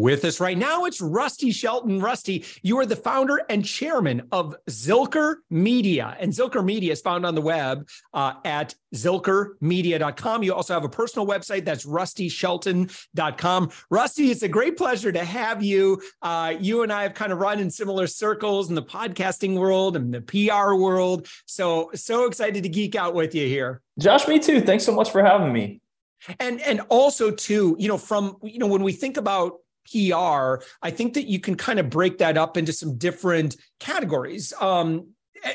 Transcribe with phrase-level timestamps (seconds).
[0.00, 2.00] With us right now, it's Rusty Shelton.
[2.00, 6.16] Rusty, you are the founder and chairman of Zilker Media.
[6.18, 10.42] And Zilker Media is found on the web uh, at zilkermedia.com.
[10.42, 13.70] You also have a personal website that's rustyshelton.com.
[13.90, 16.00] Rusty, it's a great pleasure to have you.
[16.22, 19.96] Uh, you and I have kind of run in similar circles in the podcasting world
[19.96, 21.26] and the PR world.
[21.44, 23.82] So, so excited to geek out with you here.
[23.98, 24.62] Josh, me too.
[24.62, 25.82] Thanks so much for having me.
[26.38, 29.54] And and also too, you know, from you know, when we think about
[29.90, 34.52] PR, I think that you can kind of break that up into some different categories.
[34.60, 35.08] Um,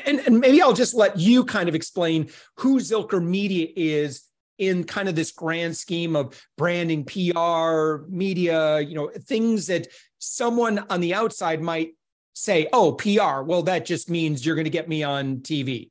[0.04, 4.24] and, and maybe I'll just let you kind of explain who Zilker Media is
[4.58, 9.86] in kind of this grand scheme of branding, PR, media, you know, things that
[10.18, 11.94] someone on the outside might
[12.34, 15.90] say, oh, PR, well, that just means you're going to get me on TV.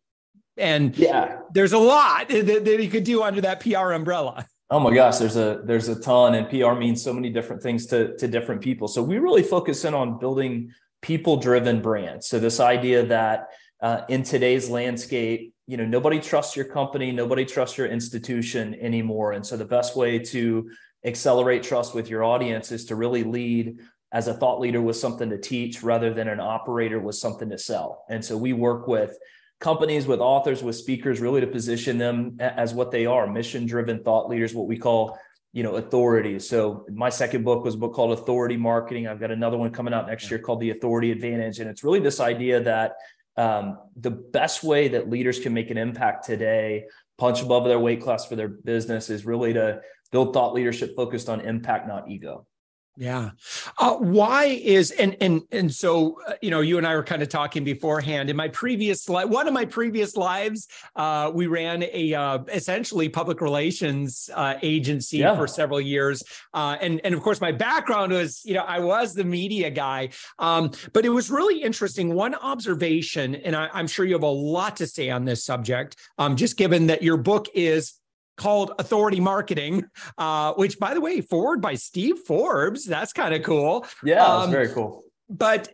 [0.58, 4.48] And yeah, there's a lot that, that you could do under that PR umbrella.
[4.72, 7.86] Oh my gosh, there's a there's a ton, and PR means so many different things
[7.88, 8.88] to to different people.
[8.88, 12.28] So we really focus in on building people driven brands.
[12.28, 13.50] So this idea that
[13.82, 19.34] uh, in today's landscape, you know, nobody trusts your company, nobody trusts your institution anymore,
[19.34, 20.70] and so the best way to
[21.06, 23.78] accelerate trust with your audience is to really lead
[24.12, 27.58] as a thought leader with something to teach rather than an operator with something to
[27.58, 28.06] sell.
[28.10, 29.16] And so we work with
[29.66, 33.98] companies with authors with speakers really to position them as what they are mission driven
[34.04, 35.18] thought leaders what we call
[35.54, 39.08] you know authorities so my second book was a book called authority marketing.
[39.08, 41.60] I've got another one coming out next year called the authority advantage.
[41.60, 42.94] And it's really this idea that
[43.38, 46.86] um, the best way that leaders can make an impact today
[47.18, 51.28] punch above their weight class for their business is really to build thought leadership focused
[51.28, 52.46] on impact not ego
[52.98, 53.32] yeah.
[53.78, 57.22] Uh, why is and and and so uh, you know you and I were kind
[57.22, 58.30] of talking beforehand.
[58.30, 63.10] In my previous life, one of my previous lives, uh, we ran a uh, essentially
[63.10, 65.36] public relations uh, agency yeah.
[65.36, 66.24] for several years,
[66.54, 70.10] uh, and and of course my background was you know I was the media guy,
[70.40, 72.14] um, but it was really interesting.
[72.14, 75.98] One observation, and I, am sure you have a lot to say on this subject,
[76.18, 77.96] um, just given that your book is
[78.38, 79.86] called Authority Marketing,
[80.18, 82.86] uh, which, by the way, foreword by Steve Forbes.
[82.86, 83.86] That's kind of cool.
[84.04, 85.04] Yeah, um, that's very cool.
[85.30, 85.70] But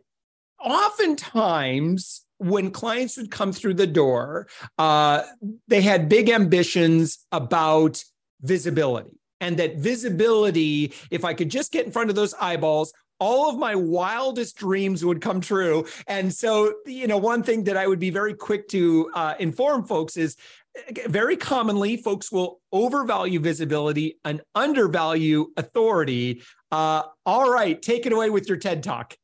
[0.64, 5.24] oftentimes, when clients would come through the door, uh,
[5.68, 8.04] they had big ambitions about
[8.42, 9.12] visibility.
[9.40, 13.58] And that visibility, if I could just get in front of those eyeballs, all of
[13.58, 15.86] my wildest dreams would come true.
[16.08, 19.86] And so, you know, one thing that I would be very quick to uh, inform
[19.86, 20.36] folks is
[21.08, 26.42] very commonly folks will overvalue visibility and undervalue authority.
[26.72, 29.16] Uh, all right take it away with your ted talk.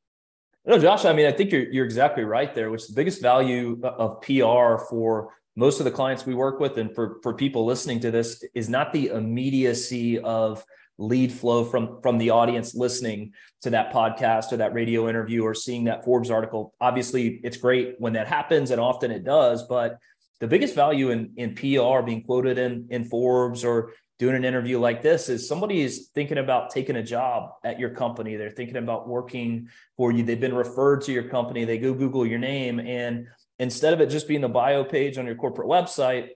[0.66, 3.80] No josh i mean i think you're, you're exactly right there which the biggest value
[3.84, 8.00] of pr for most of the clients we work with and for, for people listening
[8.02, 10.64] to this is not the immediacy of
[10.98, 15.54] lead flow from from the audience listening to that podcast or that radio interview or
[15.54, 16.74] seeing that forbes article.
[16.82, 19.98] Obviously it's great when that happens and often it does but
[20.40, 24.80] the biggest value in, in PR being quoted in, in Forbes or doing an interview
[24.80, 28.36] like this is somebody is thinking about taking a job at your company.
[28.36, 30.24] They're thinking about working for you.
[30.24, 31.66] They've been referred to your company.
[31.66, 32.80] They go Google your name.
[32.80, 33.28] And
[33.60, 36.30] instead of it just being the bio page on your corporate website,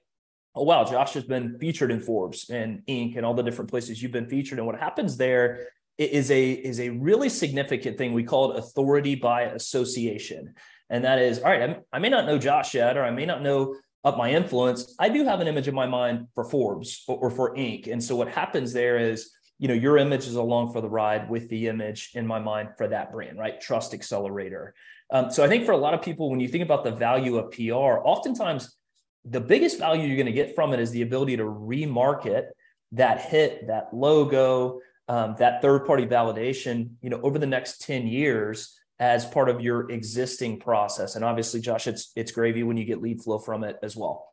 [0.53, 3.17] oh, wow, Josh has been featured in Forbes and Inc.
[3.17, 4.59] and all the different places you've been featured.
[4.59, 8.13] And what happens there is a, is a really significant thing.
[8.13, 10.53] We call it authority by association.
[10.89, 13.41] And that is, all right, I may not know Josh yet, or I may not
[13.41, 17.29] know up my influence, I do have an image in my mind for Forbes or,
[17.29, 17.91] for Inc.
[17.91, 21.29] And so what happens there is, you know, your image is along for the ride
[21.29, 23.61] with the image in my mind for that brand, right?
[23.61, 24.73] Trust accelerator.
[25.11, 27.37] Um, so I think for a lot of people, when you think about the value
[27.37, 28.75] of PR, oftentimes
[29.23, 32.45] the biggest value you're going to get from it is the ability to remarket
[32.93, 38.07] that hit, that logo, um, that third party validation, you know, over the next 10
[38.07, 41.15] years as part of your existing process.
[41.15, 44.31] And obviously, Josh, it's it's gravy when you get lead flow from it as well.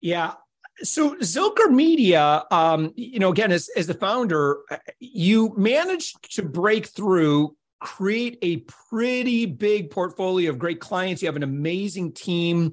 [0.00, 0.32] Yeah.
[0.80, 4.60] So Zilker Media, um, you know, again, as, as the founder,
[5.00, 8.58] you managed to break through, create a
[8.88, 11.20] pretty big portfolio of great clients.
[11.20, 12.72] You have an amazing team.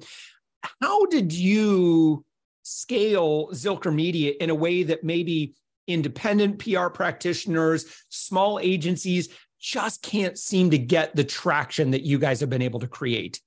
[0.80, 2.24] How did you
[2.62, 5.54] scale Zilker Media in a way that maybe
[5.88, 9.28] independent PR practitioners, small agencies
[9.60, 13.40] just can't seem to get the traction that you guys have been able to create?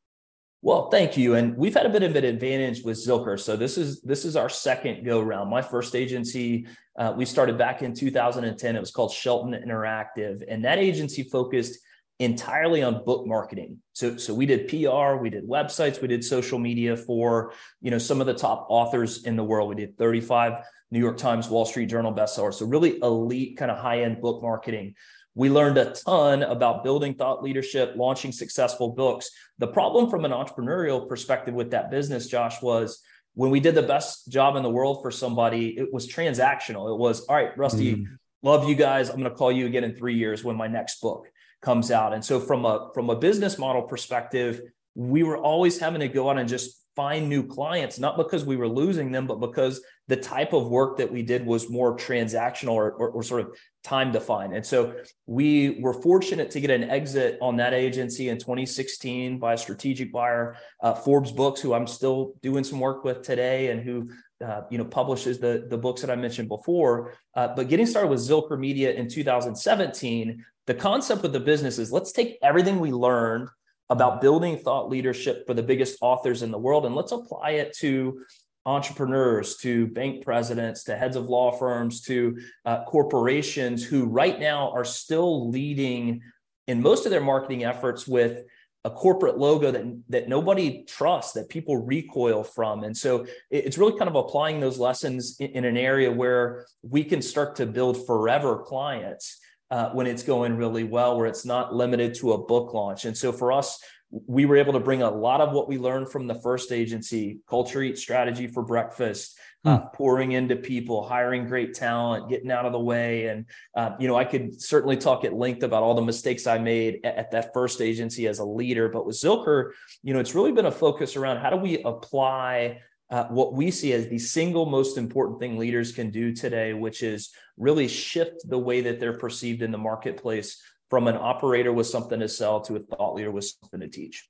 [0.62, 1.36] Well, thank you.
[1.36, 3.40] And we've had a bit of an advantage with Zilker.
[3.40, 5.50] So this is this is our second go round.
[5.50, 6.68] My first agency
[6.98, 8.76] uh, we started back in 2010.
[8.76, 11.80] It was called Shelton Interactive, and that agency focused
[12.20, 13.78] entirely on book marketing.
[13.94, 17.98] So so we did PR, we did websites, we did social media for you know
[17.98, 19.70] some of the top authors in the world.
[19.70, 22.56] We did 35 New York Times, Wall Street Journal bestsellers.
[22.56, 24.96] So really elite kind of high end book marketing.
[25.40, 29.32] We learned a ton about building thought leadership, launching successful books.
[29.58, 33.02] The problem from an entrepreneurial perspective with that business, Josh, was
[33.36, 36.94] when we did the best job in the world for somebody, it was transactional.
[36.94, 38.06] It was, all right, Rusty, mm.
[38.44, 39.08] love you guys.
[39.08, 41.26] I'm going to call you again in three years when my next book
[41.62, 42.14] comes out.
[42.14, 44.60] And so from a from a business model perspective,
[44.94, 48.58] we were always having to go out and just find new clients, not because we
[48.58, 52.74] were losing them, but because the type of work that we did was more transactional
[52.74, 54.54] or, or, or, sort of time defined.
[54.54, 54.96] And so
[55.26, 60.12] we were fortunate to get an exit on that agency in 2016 by a strategic
[60.12, 64.10] buyer, uh, Forbes Books, who I'm still doing some work with today and who
[64.46, 67.14] uh, you know publishes the, the books that I mentioned before.
[67.36, 71.92] Uh, but getting started with Zilker Media in 2017, the concept of the business is
[71.92, 73.50] let's take everything we learned
[73.90, 76.86] about building thought leadership for the biggest authors in the world.
[76.86, 78.22] And let's apply it to
[78.66, 84.72] entrepreneurs, to bank presidents, to heads of law firms, to uh, corporations who right now
[84.72, 86.22] are still leading
[86.68, 88.44] in most of their marketing efforts with
[88.86, 93.98] a corporate logo that that nobody trusts that people recoil from and so it's really
[93.98, 98.06] kind of applying those lessons in, in an area where we can start to build
[98.08, 99.42] forever clients
[99.72, 103.06] uh, when it's going really well, where it's not limited to a book launch.
[103.06, 103.80] And so for us,
[104.12, 107.40] we were able to bring a lot of what we learned from the first agency
[107.48, 109.88] culture eat strategy for breakfast uh, hmm.
[109.94, 113.46] pouring into people hiring great talent getting out of the way and
[113.76, 117.00] uh, you know i could certainly talk at length about all the mistakes i made
[117.04, 119.72] at, at, that first agency as a leader but with zilker
[120.02, 122.80] you know it's really been a focus around how do we apply
[123.12, 127.02] uh, what we see as the single most important thing leaders can do today, which
[127.02, 131.88] is really shift the way that they're perceived in the marketplace from an operator with
[131.88, 134.28] something to sell to a thought leader with something to teach.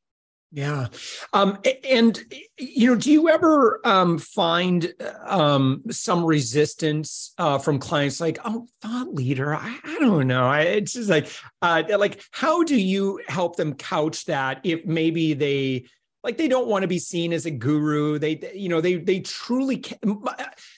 [0.51, 0.87] Yeah.
[1.31, 2.19] Um, and,
[2.57, 4.91] you know, do you ever um, find
[5.23, 9.53] um, some resistance uh, from clients like, oh, thought leader?
[9.53, 10.47] I, I don't know.
[10.47, 11.29] I, it's just like,
[11.61, 15.85] uh, like, how do you help them couch that if maybe they,
[16.23, 19.19] like they don't want to be seen as a guru they you know they they
[19.19, 19.97] truly can.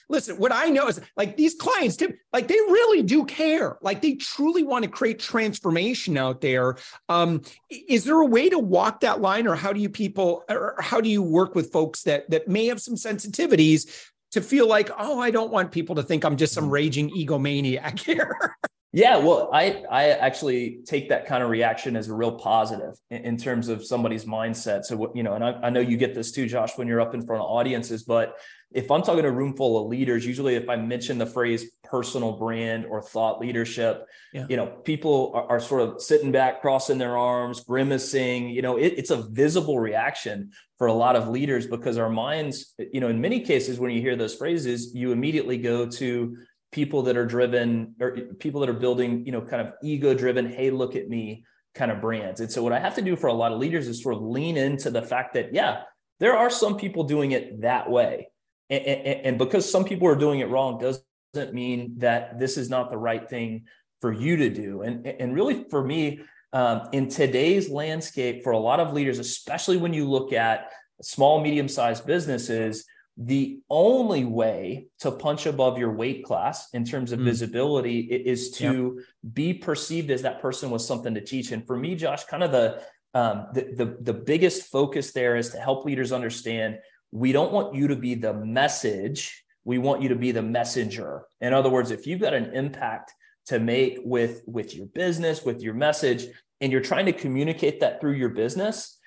[0.08, 1.98] listen what i know is like these clients
[2.32, 6.76] like they really do care like they truly want to create transformation out there
[7.08, 10.76] um is there a way to walk that line or how do you people or
[10.80, 14.90] how do you work with folks that that may have some sensitivities to feel like
[14.98, 16.74] oh i don't want people to think i'm just some mm-hmm.
[16.74, 18.56] raging egomaniac here
[18.94, 23.24] Yeah, well, I I actually take that kind of reaction as a real positive in,
[23.24, 24.84] in terms of somebody's mindset.
[24.84, 27.14] So you know, and I, I, know you get this too, Josh, when you're up
[27.14, 28.02] in front of audiences.
[28.02, 28.36] But
[28.70, 31.70] if I'm talking to a room full of leaders, usually if I mention the phrase
[31.84, 34.46] personal brand or thought leadership, yeah.
[34.48, 38.50] you know, people are, are, sort of sitting back, crossing their arms, grimacing.
[38.50, 42.74] You know, it, it's a visible reaction for a lot of leaders because our minds,
[42.92, 46.36] you know, in many cases, when you hear those phrases, you immediately go to
[46.72, 50.50] people that are driven or people that are building, you know, kind of ego driven,
[50.50, 52.40] hey, look at me kind of brands.
[52.40, 54.22] And so what I have to do for a lot of leaders is sort of
[54.22, 55.82] lean into the fact that, yeah,
[56.18, 58.28] there are some people doing it that way.
[58.70, 62.70] And, and, and because some people are doing it wrong doesn't mean that this is
[62.70, 63.64] not the right thing
[64.00, 64.82] for you to do.
[64.82, 66.20] And, and really for me,
[66.54, 71.40] um, in today's landscape, for a lot of leaders, especially when you look at small,
[71.40, 72.84] medium sized businesses,
[73.16, 77.24] the only way to punch above your weight class in terms of mm.
[77.24, 79.34] visibility is to yep.
[79.34, 81.52] be perceived as that person with something to teach.
[81.52, 82.82] And for me, Josh, kind of the,
[83.14, 86.78] um, the, the the biggest focus there is to help leaders understand
[87.10, 89.44] we don't want you to be the message.
[89.64, 91.24] We want you to be the messenger.
[91.40, 93.12] In other words, if you've got an impact
[93.46, 96.26] to make with with your business, with your message,
[96.62, 98.98] and you're trying to communicate that through your business,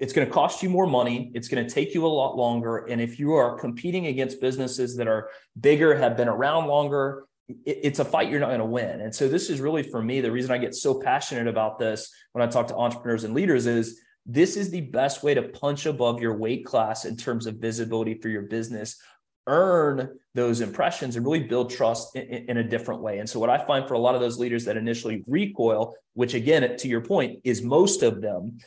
[0.00, 1.30] it's going to cost you more money.
[1.34, 2.78] It's going to take you a lot longer.
[2.78, 7.24] And if you are competing against businesses that are bigger, have been around longer,
[7.66, 9.00] it's a fight you're not going to win.
[9.00, 12.10] And so this is really for me the reason I get so passionate about this
[12.32, 15.86] when I talk to entrepreneurs and leaders is this is the best way to punch
[15.86, 18.96] above your weight class in terms of visibility for your business
[19.46, 23.18] earn those impressions and really build trust in, in, a different way.
[23.18, 26.34] And so, what I find for a lot of those leaders that initially recoil, which
[26.34, 28.58] again, to your point, is most of them,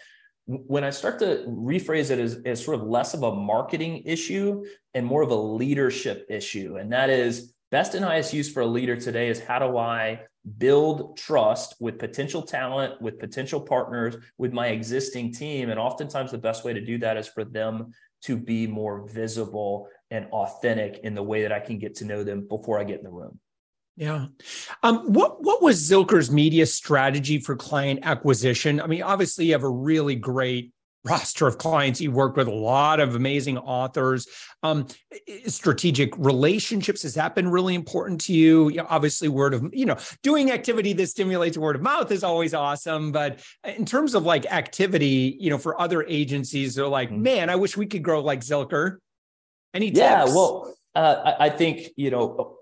[0.48, 4.64] when I start to rephrase it as, as sort of less of a marketing issue
[4.94, 8.66] and more of a leadership issue, and that is best and highest use for a
[8.66, 10.22] leader today is how do I
[10.58, 15.72] build trust with potential talent, with potential partners, with my existing team.
[15.72, 17.92] And oftentimes, the best way to do that is for them
[18.24, 22.24] to be more visible and authentic in the way that I can get to know
[22.24, 23.40] them before I get in the room.
[23.98, 24.26] Yeah.
[24.84, 28.82] Um, what what was Zilker's media strategy for client acquisition?
[28.82, 30.74] I mean, obviously you have a really great
[31.06, 32.02] roster of clients.
[32.02, 34.28] You work with a lot of amazing authors.
[34.64, 34.88] Um,
[35.46, 38.70] strategic relationships has that been really important to you?
[38.70, 42.24] you know, obviously, word of you know doing activity that stimulates word of mouth is
[42.24, 43.14] always awesome.
[43.14, 47.22] But in terms of like activity, you know, for other agencies, they're like, mm-hmm.
[47.22, 48.98] man, I wish we could grow like Zilker.
[49.74, 50.00] Any tips?
[50.00, 52.58] Yeah, well, uh, I, I think you know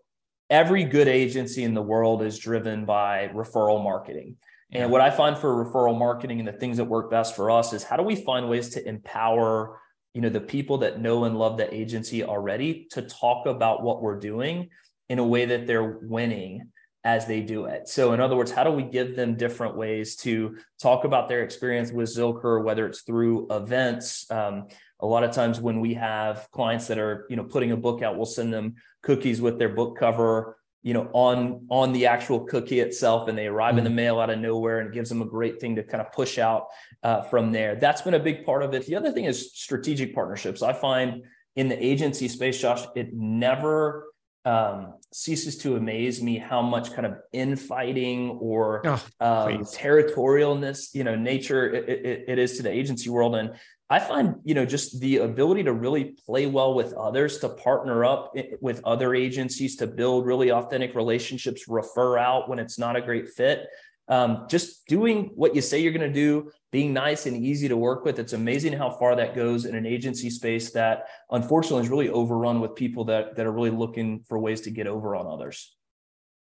[0.53, 4.36] every good agency in the world is driven by referral marketing.
[4.72, 7.74] And what I find for referral marketing and the things that work best for us
[7.74, 9.79] is how do we find ways to empower,
[10.13, 14.03] you know, the people that know and love the agency already to talk about what
[14.03, 14.69] we're doing
[15.10, 16.69] in a way that they're winning
[17.03, 17.89] as they do it.
[17.89, 21.43] So in other words, how do we give them different ways to talk about their
[21.43, 24.67] experience with Zilker, whether it's through events, um,
[25.03, 28.01] a lot of times when we have clients that are you know putting a book
[28.01, 32.39] out we'll send them cookies with their book cover you know on on the actual
[32.45, 33.79] cookie itself and they arrive mm-hmm.
[33.79, 33.98] in the mm-hmm.
[33.98, 36.39] mail out of nowhere and it gives them a great thing to kind of push
[36.39, 36.67] out
[37.03, 40.15] uh, from there that's been a big part of it the other thing is strategic
[40.15, 41.24] partnerships i find
[41.57, 44.05] in the agency space josh it never
[44.45, 51.05] um, ceases to amaze me how much kind of infighting or oh, um, territorialness you
[51.05, 53.55] know nature it, it, it is to the agency world and
[53.90, 58.06] I find, you know, just the ability to really play well with others, to partner
[58.06, 63.02] up with other agencies, to build really authentic relationships, refer out when it's not a
[63.02, 63.68] great fit.
[64.08, 67.78] Um, just doing what you say you're going to do, being nice and easy to
[67.78, 68.20] work with.
[68.20, 72.60] It's amazing how far that goes in an agency space that unfortunately is really overrun
[72.60, 75.75] with people that that are really looking for ways to get over on others.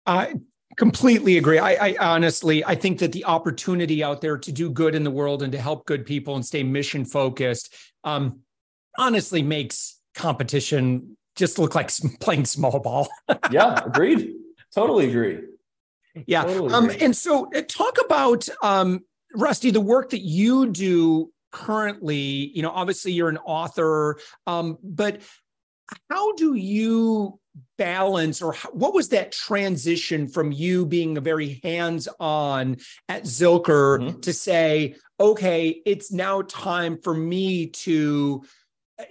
[0.06, 0.34] I
[0.76, 1.58] completely agree.
[1.58, 5.10] I, I, honestly, I think that the opportunity out there to do good in the
[5.10, 8.40] world and to help good people and stay mission focused, um,
[8.96, 13.08] honestly makes competition just look like playing small ball.
[13.50, 14.34] yeah, agreed.
[14.74, 15.40] Totally agree.
[16.26, 16.44] Yeah.
[16.44, 22.52] Totally um, and so uh, talk about um, Rusty, the work that you do currently.
[22.54, 25.22] You know, obviously you're an author, um, but
[26.10, 27.38] how do you
[27.76, 32.76] balance or what was that transition from you being a very hands-on
[33.08, 34.20] at Zilker mm-hmm.
[34.20, 38.44] to say, okay, it's now time for me to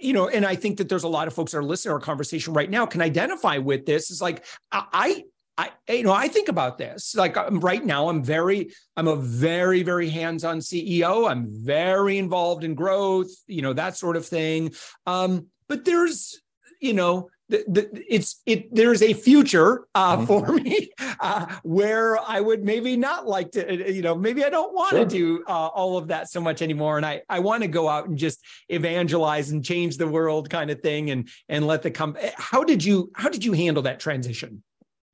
[0.00, 1.94] you know, and I think that there's a lot of folks that are listening to
[1.94, 4.10] our conversation right now can identify with this.
[4.10, 5.24] Is like I,
[5.58, 7.16] I, you know, I think about this.
[7.16, 11.28] Like um, right now, I'm very, I'm a very, very hands-on CEO.
[11.28, 14.72] I'm very involved in growth, you know, that sort of thing.
[15.04, 16.40] Um, but there's,
[16.80, 20.26] you know, the, the, it's it there's a future uh, mm-hmm.
[20.26, 24.50] for me uh, where I would maybe not like to uh, you know maybe I
[24.50, 25.00] don't want sure.
[25.00, 27.88] to do uh, all of that so much anymore and I I want to go
[27.88, 31.90] out and just evangelize and change the world kind of thing and and let the
[31.90, 34.62] come eh, how did you how did you handle that transition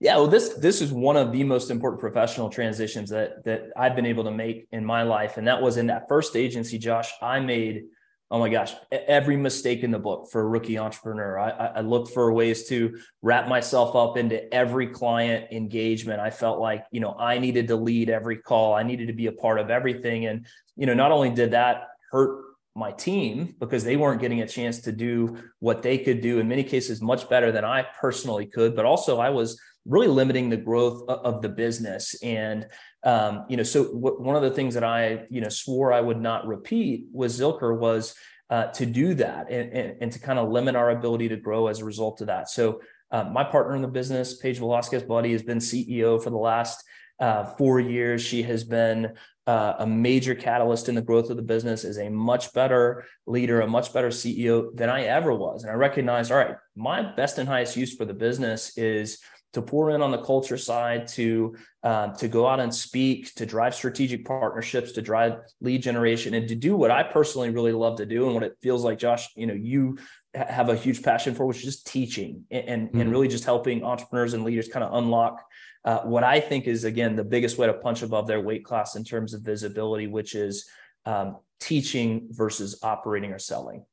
[0.01, 3.95] yeah well this this is one of the most important professional transitions that that I've
[3.95, 7.13] been able to make in my life and that was in that first agency Josh
[7.23, 7.85] I made
[8.35, 11.39] oh my gosh, every mistake in the book for a rookie entrepreneur.
[11.39, 16.19] I, I looked for ways to wrap myself up into every client engagement.
[16.19, 18.75] I felt like, you know, I needed to lead every call.
[18.75, 20.27] I needed to be a part of everything.
[20.27, 22.43] And, you know, not only did that hurt
[22.75, 26.49] my team because they weren't getting a chance to do what they could do in
[26.49, 30.57] many cases much better than I personally could, but also I was really limiting the
[30.57, 32.15] growth of the business.
[32.23, 32.67] And
[33.05, 36.01] um, you know, so w- one of the things that I you know swore I
[36.01, 38.15] would not repeat was Zilker was
[38.51, 41.67] uh, to do that and, and, and to kind of limit our ability to grow
[41.67, 42.49] as a result of that.
[42.49, 46.37] So uh, my partner in the business, Paige Velasquez Budde, has been CEO for the
[46.37, 46.85] last
[47.21, 48.23] uh, four years.
[48.23, 49.15] She has been
[49.47, 53.61] uh, a major catalyst in the growth of the business, is a much better leader,
[53.61, 55.63] a much better CEO than I ever was.
[55.63, 59.21] And I recognize, all right, my best and highest use for the business is
[59.55, 63.47] to pour in on the culture side, to uh, to go out and speak, to
[63.47, 67.97] drive strategic partnerships, to drive lead generation, and to do what I personally really love
[67.99, 69.99] to do, and what it feels like, Josh, you know, you
[70.35, 73.01] have a huge passion for, which is just teaching and and, mm-hmm.
[73.01, 75.45] and really just helping entrepreneurs and leaders kind of unlock
[75.85, 78.97] uh, what I think is again the biggest way to punch above their weight class
[78.97, 80.67] in terms of visibility, which is
[81.05, 83.85] um, teaching versus operating or selling.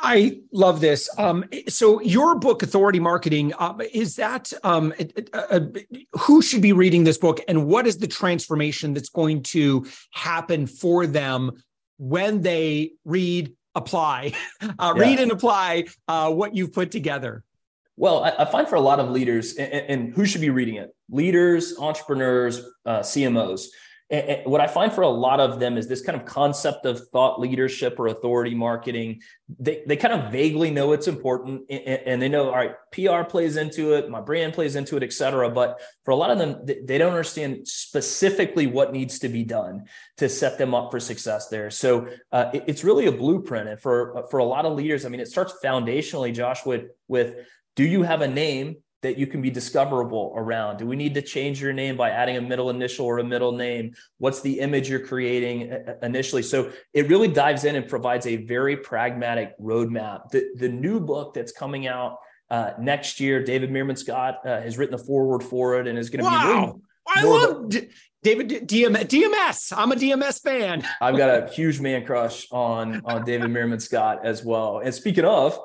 [0.00, 1.08] I love this.
[1.18, 4.92] Um, so your book, Authority Marketing, uh, is that um,
[5.32, 5.60] uh,
[6.18, 10.66] who should be reading this book, and what is the transformation that's going to happen
[10.66, 11.62] for them
[11.98, 14.92] when they read, apply, uh, yeah.
[15.02, 17.44] read and apply uh, what you've put together?
[17.96, 20.76] Well, I, I, find for a lot of leaders, and, and, who should be reading
[20.76, 20.94] it?
[21.10, 23.66] Leaders, entrepreneurs, uh, CMOs
[24.10, 27.08] and what I find for a lot of them is this kind of concept of
[27.10, 29.20] thought leadership or authority marketing.
[29.60, 33.56] They, they kind of vaguely know it's important and they know, all right, PR plays
[33.56, 35.48] into it, my brand plays into it, et cetera.
[35.48, 39.84] But for a lot of them, they don't understand specifically what needs to be done
[40.16, 41.70] to set them up for success there.
[41.70, 43.68] So uh, it's really a blueprint.
[43.68, 47.36] And for, for a lot of leaders, I mean, it starts foundationally, Josh, with, with
[47.76, 50.76] do you have a name that you can be discoverable around?
[50.76, 53.52] Do we need to change your name by adding a middle initial or a middle
[53.52, 53.94] name?
[54.18, 56.42] What's the image you're creating uh, uh, initially?
[56.42, 60.30] So it really dives in and provides a very pragmatic roadmap.
[60.30, 62.18] The, the new book that's coming out
[62.50, 66.10] uh, next year, David Meerman Scott uh, has written the foreword for it and is
[66.10, 66.46] going to wow.
[66.46, 66.52] be.
[66.62, 66.80] Wow.
[67.06, 67.88] I love D-
[68.22, 69.72] David DM, DMS.
[69.74, 70.84] I'm a DMS fan.
[71.00, 74.80] I've got a huge man crush on on David Meerman Scott as well.
[74.84, 75.58] And speaking of,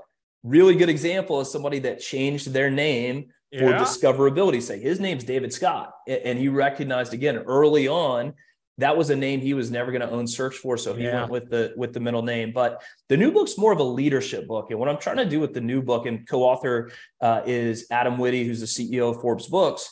[0.46, 4.82] really good example of somebody that changed their name for discoverability sake.
[4.82, 8.34] His name's David Scott, and he recognized again early on
[8.78, 11.22] that was a name he was never going to own search for, so he yeah.
[11.22, 12.52] went with the with the middle name.
[12.54, 15.40] But the new book's more of a leadership book, and what I'm trying to do
[15.40, 19.48] with the new book and co-author uh, is Adam Witty, who's the CEO of Forbes
[19.48, 19.90] Books.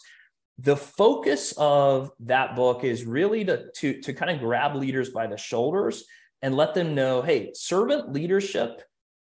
[0.60, 5.28] The focus of that book is really to to to kind of grab leaders by
[5.28, 6.04] the shoulders
[6.42, 8.82] and let them know, hey, servant leadership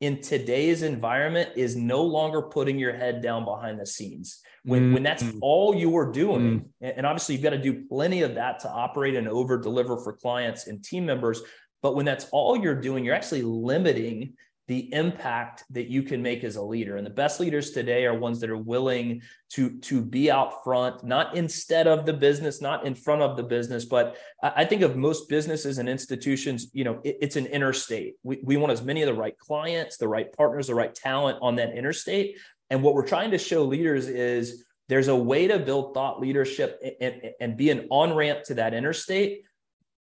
[0.01, 4.41] in today's environment is no longer putting your head down behind the scenes.
[4.63, 4.93] When, mm-hmm.
[4.93, 5.39] when that's mm.
[5.41, 6.41] all you're doing,
[6.81, 6.97] mm-hmm.
[6.97, 10.13] and obviously you've got to do plenty of that to operate and over deliver for
[10.13, 11.41] clients and team members.
[11.81, 14.33] But when that's all you're doing, you're actually limiting
[14.69, 16.97] the impact that you can make as a leader.
[16.97, 21.03] And the best leaders today are ones that are willing to, to be out front,
[21.03, 23.85] not instead of the business, not in front of the business.
[23.85, 28.17] But I think of most businesses and institutions, you know, it, it's an interstate.
[28.21, 31.39] We, we want as many of the right clients, the right partners, the right talent
[31.41, 32.37] on that interstate.
[32.69, 36.79] And what we're trying to show leaders is there's a way to build thought leadership
[36.83, 39.45] and, and, and be an on ramp to that interstate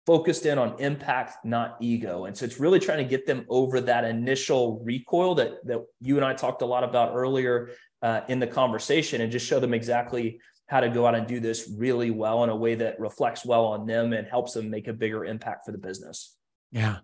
[0.05, 2.25] focused in on impact, not ego.
[2.25, 6.17] And so it's really trying to get them over that initial recoil that, that you
[6.17, 9.73] and I talked a lot about earlier uh, in the conversation and just show them
[9.73, 13.45] exactly how to go out and do this really well in a way that reflects
[13.45, 16.35] well on them and helps them make a bigger impact for the business.
[16.71, 16.97] Yeah.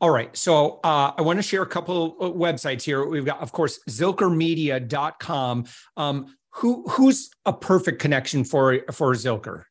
[0.00, 0.34] All right.
[0.36, 3.04] So uh, I want to share a couple of websites here.
[3.04, 5.64] We've got, of course, zilkermedia.com.
[5.96, 9.64] Um, who who's a perfect connection for for Zilker?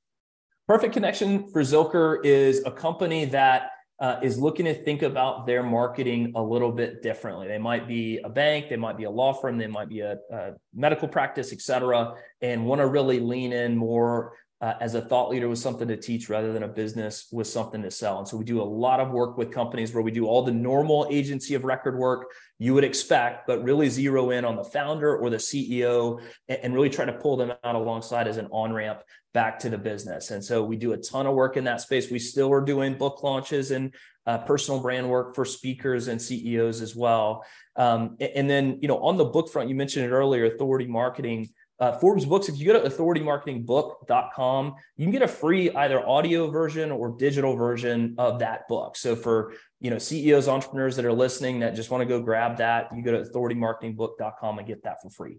[0.68, 3.70] Perfect Connection for Zilker is a company that
[4.02, 7.48] uh, is looking to think about their marketing a little bit differently.
[7.48, 10.18] They might be a bank, they might be a law firm, they might be a,
[10.30, 15.02] a medical practice, et cetera, and want to really lean in more uh, as a
[15.02, 18.18] thought leader with something to teach rather than a business with something to sell.
[18.18, 20.52] And so we do a lot of work with companies where we do all the
[20.52, 25.16] normal agency of record work you would expect, but really zero in on the founder
[25.16, 28.74] or the CEO and, and really try to pull them out alongside as an on
[28.74, 29.02] ramp
[29.34, 30.32] back to the business.
[30.32, 32.10] And so we do a ton of work in that space.
[32.10, 33.94] We still are doing book launches and
[34.26, 37.46] uh, personal brand work for speakers and CEOs as well.
[37.76, 41.50] Um, and then, you know, on the book front, you mentioned it earlier, authority marketing
[41.80, 46.50] uh, Forbes Books, if you go to authoritymarketingbook.com, you can get a free either audio
[46.50, 48.98] version or digital version of that book.
[48.98, 52.58] So for you know CEOs, entrepreneurs that are listening that just want to go grab
[52.58, 55.38] that, you go to authoritymarketingbook.com and get that for free.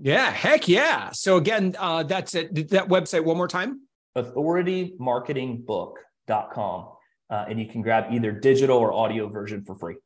[0.00, 1.10] Yeah, heck yeah.
[1.12, 2.70] So again, uh, that's it.
[2.70, 3.82] That website one more time.
[4.16, 6.88] Authoritymarketingbook.com.
[7.30, 9.96] Uh, and you can grab either digital or audio version for free.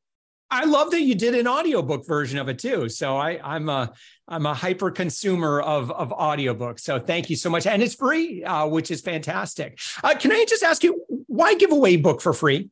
[0.52, 2.90] I love that you did an audiobook version of it too.
[2.90, 3.92] So I, I'm a
[4.28, 6.80] I'm a hyper consumer of of audiobooks.
[6.80, 9.80] So thank you so much, and it's free, uh, which is fantastic.
[10.04, 12.68] Uh, can I just ask you why give away book for free?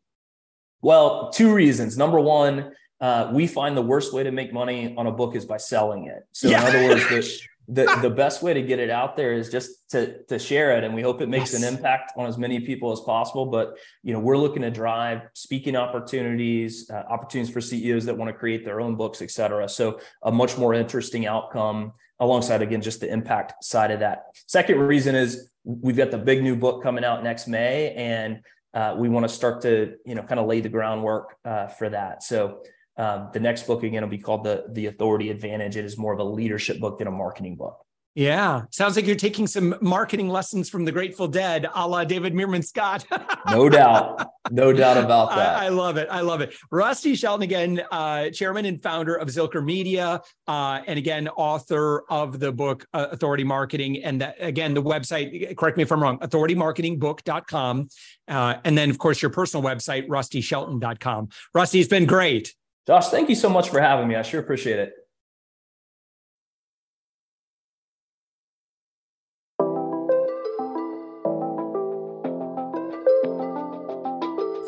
[0.82, 1.96] Well, two reasons.
[1.96, 5.46] Number one, uh, we find the worst way to make money on a book is
[5.46, 6.26] by selling it.
[6.32, 6.60] So yeah.
[6.60, 7.40] in other words, the,
[7.72, 10.83] the, the best way to get it out there is just to, to share it.
[10.83, 11.62] And we hope it makes yes.
[11.62, 13.46] an impact on as many people as possible.
[13.46, 18.28] But, you know, we're looking to drive speaking opportunities, uh, opportunities for CEOs that want
[18.28, 19.68] to create their own books, et cetera.
[19.68, 24.24] So a much more interesting outcome alongside, again, just the impact side of that.
[24.48, 28.40] Second reason is we've got the big new book coming out next May and
[28.74, 31.88] uh, we want to start to, you know, kind of lay the groundwork uh, for
[31.88, 32.22] that.
[32.22, 32.62] So
[33.00, 35.76] um, the next book again will be called the the Authority Advantage.
[35.76, 37.84] It is more of a leadership book than a marketing book.
[38.16, 38.62] Yeah.
[38.70, 42.64] Sounds like you're taking some marketing lessons from the Grateful Dead, a la David Meerman
[42.64, 43.06] Scott.
[43.50, 44.28] no doubt.
[44.50, 45.56] No doubt about that.
[45.56, 46.08] I, I, love it.
[46.10, 46.52] I love it.
[46.72, 52.40] Rusty Shelton, again, uh, chairman and founder of Zilker Media, uh, and again, author of
[52.40, 54.02] the book uh, Authority Marketing.
[54.02, 57.88] And that, again, the website, correct me if I'm wrong, authoritymarketingbook.com.
[58.26, 61.28] Uh, and then, of course, your personal website, rustyshelton.com.
[61.54, 62.54] Rusty, it's been great.
[62.86, 64.16] Josh, thank you so much for having me.
[64.16, 64.92] I sure appreciate it.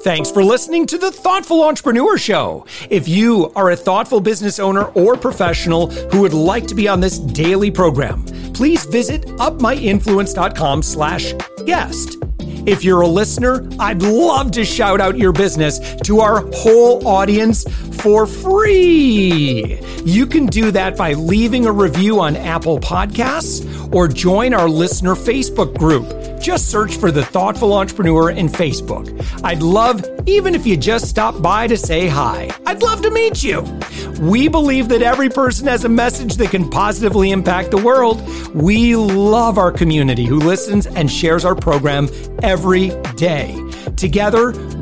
[0.02, 2.66] Thanks for listening to the Thoughtful Entrepreneur Show.
[2.90, 6.98] If you are a thoughtful business owner or professional who would like to be on
[6.98, 11.34] this daily program, please visit upmyinfluence.com slash
[11.66, 12.16] guest.
[12.66, 17.64] If you're a listener, I'd love to shout out your business to our whole audience
[18.02, 19.80] for free.
[20.04, 25.14] You can do that by leaving a review on Apple Podcasts or join our listener
[25.14, 26.08] Facebook group.
[26.42, 29.08] Just search for the Thoughtful Entrepreneur in Facebook.
[29.44, 32.50] I'd love even if you just stop by to say hi.
[32.66, 33.62] I'd love to meet you.
[34.20, 38.20] We believe that every person has a message that can positively impact the world.
[38.52, 42.08] We love our community who listens and shares our program
[42.42, 43.56] every day.
[43.96, 44.52] Together,